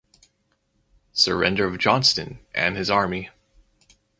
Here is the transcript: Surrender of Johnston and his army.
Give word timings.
Surrender 1.13 1.63
of 1.67 1.77
Johnston 1.77 2.39
and 2.55 2.75
his 2.75 2.89
army. 2.89 3.29